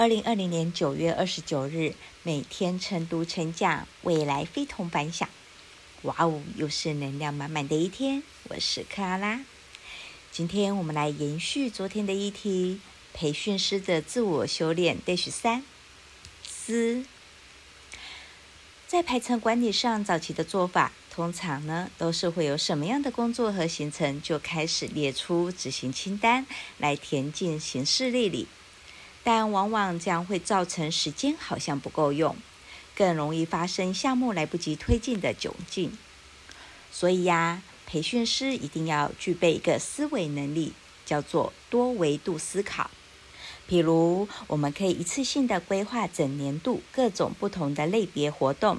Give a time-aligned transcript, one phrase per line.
[0.00, 5.28] 二零二零年九月二十九日，每天晨读晨讲，未来非同凡响。
[6.04, 8.22] 哇哦，又是能量满满的一天！
[8.44, 9.42] 我是克拉拉。
[10.32, 12.80] 今天我们来延续昨天的议题，
[13.12, 15.62] 培训师的自我修炼 Dash 三。
[16.48, 17.04] 思，
[18.86, 26.46] 在排程管理上，早期的做法通常呢，都是会有什么样的工作和行程，就开始列出执行清单，
[26.78, 28.48] 来填进行事历里。
[29.22, 32.36] 但往往这样会造成时间好像不够用，
[32.96, 35.96] 更容易发生项目来不及推进的窘境。
[36.90, 40.72] 所以呀，培训师一定要具备一个思维能力，
[41.04, 42.90] 叫做多维度思考。
[43.68, 48.78] 譬如，我们可以一次性的规划整年度各种不同的类别活动，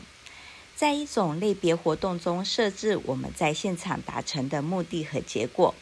[0.75, 5.73] 在一种类别活动中设置我们在现场达成的目的和结果。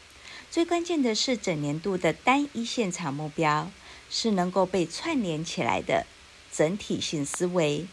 [0.48, 3.70] 最关键的是整年度的单一现场目标。
[4.10, 6.04] 是能够被串联起来的
[6.52, 7.86] 整体性思维。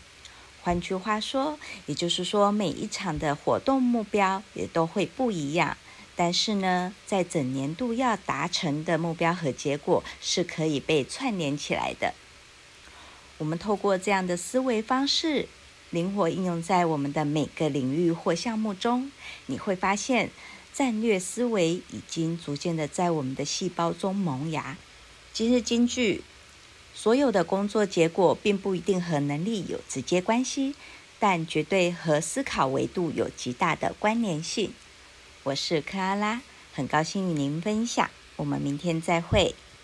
[0.62, 5.78] 换句话说，也就是说，每一场的活动目标也都会不一样，
[6.16, 12.14] 但是呢，在整年度要达成的目标和结果是可以被串联起来的。
[13.38, 15.48] 我们透过这样的思维方式，
[15.92, 19.12] 灵活应用在我们的每个领域或项目中，
[19.46, 20.32] 你会发现，
[20.74, 24.76] 战略思维已经逐渐的在我们的细胞中萌芽。
[25.38, 26.24] 今日金句：
[26.96, 30.74] 所有的工作结果并不一定和能力有直接关系，
[31.20, 34.74] 但绝对和思考维度有极大的关联性。
[35.44, 36.42] 我是克拉拉，
[36.74, 38.10] 很高兴与您分享。
[38.38, 39.54] 我们明天再会。